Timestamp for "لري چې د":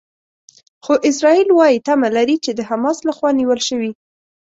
2.17-2.59